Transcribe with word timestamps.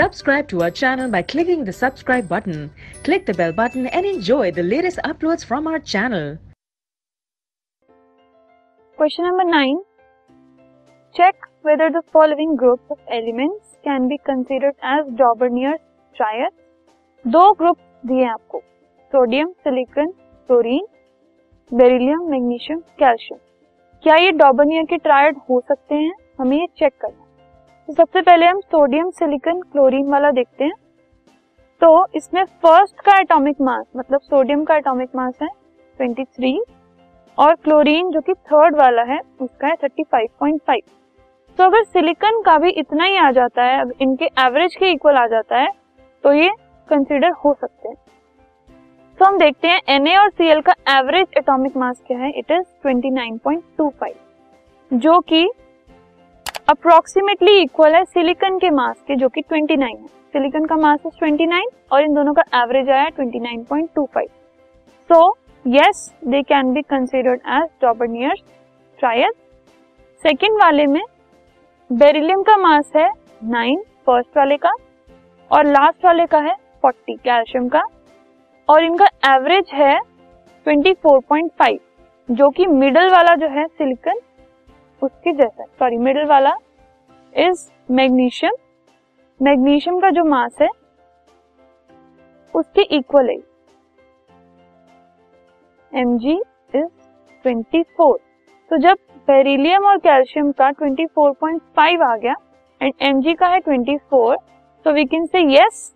Subscribe 0.00 0.48
to 0.48 0.62
our 0.62 0.70
channel 0.70 1.10
by 1.10 1.20
clicking 1.20 1.62
the 1.62 1.72
subscribe 1.74 2.26
button. 2.26 2.70
Click 3.04 3.26
the 3.26 3.34
bell 3.34 3.52
button 3.52 3.86
and 3.88 4.06
enjoy 4.06 4.50
the 4.50 4.62
latest 4.62 4.98
uploads 5.04 5.44
from 5.44 5.66
our 5.66 5.78
channel. 5.78 6.38
Question 8.98 9.26
number 9.26 9.44
9. 9.44 9.76
Check 11.14 11.36
whether 11.62 11.90
the 11.90 12.02
following 12.10 12.56
groups 12.56 12.84
of 12.90 12.98
elements 13.10 13.76
can 13.84 14.08
be 14.08 14.18
considered 14.24 14.74
as 14.82 15.04
Daubenier's 15.20 15.84
triad. 16.16 16.52
दो 17.24 17.42
group 17.54 17.78
दिए 18.06 18.26
आपको 18.26 18.62
sodium 19.12 19.50
silicon 19.64 20.12
chlorine 20.48 20.86
beryllium 21.72 22.22
magnesium 22.30 22.78
calcium 23.00 23.38
क्या 24.04 24.16
ये 24.16 24.30
Daubernier 24.44 24.84
के 24.92 24.96
triad 25.08 25.38
हो 25.50 25.60
सकते 25.68 25.94
हैं 25.94 26.14
हमें 26.40 26.56
ये 26.58 26.66
चेक 26.78 26.92
करना 27.02 27.29
तो 27.90 27.94
सबसे 27.94 28.20
पहले 28.22 28.46
हम 28.46 28.58
सोडियम 28.62 29.08
सिलिकॉन 29.10 29.60
क्लोरीन 29.62 30.08
वाला 30.08 30.30
देखते 30.30 30.64
हैं। 30.64 30.72
तो 31.80 32.06
इसमें 32.14 32.44
फ़र्स्ट 32.44 33.00
का 33.00 33.18
एटॉमिक 33.20 33.60
मास 33.60 33.86
मतलब 33.96 34.20
सोडियम 34.20 34.64
का 34.64 34.76
एटॉमिक 34.76 35.16
मास 35.16 35.38
है 35.42 35.48
23 35.98 36.60
और 37.38 37.54
क्लोरीन 37.54 38.10
जो 38.10 38.20
कि 38.20 38.32
थर्ड 38.32 38.76
वाला 38.76 39.02
है, 39.02 39.18
उसका 39.40 39.68
है 39.68 39.74
35.5 39.76 40.82
तो 41.58 41.64
अगर 41.64 41.82
सिलिकॉन 41.84 42.40
का 42.42 42.56
भी 42.58 42.70
इतना 42.72 43.04
ही 43.04 43.16
आ 43.16 43.30
जाता 43.30 43.62
है 43.62 43.82
इनके 44.00 44.24
एवरेज 44.40 44.76
के 44.76 44.90
इक्वल 44.92 45.16
आ 45.16 45.26
जाता 45.26 45.58
है 45.58 45.70
तो 46.24 46.32
ये 46.32 46.50
कंसिडर 46.88 47.32
हो 47.44 47.54
सकते 47.54 47.88
हैं। 47.88 47.96
तो 49.18 49.24
हम 49.24 49.38
देखते 49.38 49.68
हैं 49.68 49.98
Na 50.00 50.18
और 50.18 50.30
Cl 50.30 50.62
का 50.66 50.74
एवरेज 50.98 51.26
एटॉमिक 51.38 51.76
मास 51.76 52.00
क्या 52.06 52.18
है? 52.18 52.30
इट 52.30 52.50
इज़ 52.50 52.66
29.25 52.86 54.14
जो 54.90 55.18
कि 55.22 55.48
अप्रोक्सीमेटली 56.70 57.52
इक्वल 57.60 57.94
है 57.94 58.02
सिलिकन 58.04 58.58
के 58.58 58.68
मास 58.70 58.96
के, 59.06 59.14
जो 59.16 59.28
कि 59.28 59.42
29 59.42 59.82
है। 59.82 60.06
सिलिकॉन 60.34 60.66
का 60.66 60.76
मास 60.76 61.06
इज़ 61.06 61.24
29 61.24 61.64
और 61.92 62.02
इन 62.02 62.14
दोनों 62.14 62.34
का 62.34 62.42
एवरेज 62.56 62.90
आया 62.90 63.08
29.25 63.10 64.28
so 65.10 65.18
yes 65.64 66.04
they 66.24 66.42
can 66.42 66.72
be 66.72 66.82
considered 66.84 67.40
as 67.54 67.66
Dobereiner's 67.82 68.42
triad 68.98 69.32
second 70.24 70.58
वाले 70.62 70.86
में 70.86 71.02
बेरिलियम 71.90 72.42
का 72.42 72.56
मास 72.58 72.92
है 72.96 73.10
9 73.50 73.76
फ़र्स्ट 74.06 74.36
वाले 74.36 74.56
का, 74.56 74.72
और 75.50 75.66
लास्ट 75.66 76.04
वाले 76.04 76.26
का 76.26 76.38
है 76.40 76.54
40 76.84 77.18
कैल्शियम 77.18 77.68
का। 77.68 77.82
और 78.68 78.84
इनका 78.84 79.06
एवरेज 79.26 79.70
है 79.74 79.98
24.5 80.66 81.78
जो 82.28 82.50
कि 82.50 82.66
मिडल 82.78 83.10
वाला 83.10 83.34
जो 83.36 83.48
है 83.50 83.66
सिलिकॉन 83.68 84.20
उसके 85.02 85.32
जैसा 85.32 85.64
सॉरी 85.64 85.96
मिडल 85.98 86.26
वाला 86.26 86.54
इज़ 87.32 87.68
मैग्नीशियम 87.90 88.54
मैग्नीशियम 89.40 90.00
का 90.00 90.10
जो 90.10 90.24
मास 90.24 90.56
है, 90.62 90.68
उसके 92.54 92.82
इक्वल 92.96 93.28
है। 93.28 93.36
एम 95.92 96.16
जी 96.18 96.34
इज़ 96.74 96.86
24 97.44 98.18
तो 98.70 98.76
जब 98.78 98.96
बेरिलियम 99.28 99.86
और 99.86 99.98
कैल्शियम 99.98 100.52
का 100.52 100.70
24.5 100.72 102.02
आ 102.02 102.16
गया 102.16 102.34
एंड 102.80 102.92
एम 103.02 103.20
जी 103.20 103.34
का 103.34 103.48
है 103.48 103.60
24 103.60 104.36
So 104.86 104.92
we 104.94 105.04
can 105.04 105.26
say 105.26 105.40
yes 105.54 105.92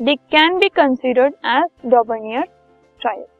they 0.00 0.14
can 0.14 0.58
be 0.58 0.68
considered 0.68 1.34
as 1.46 1.68
Daubeney 1.86 2.42
triad. 3.00 3.39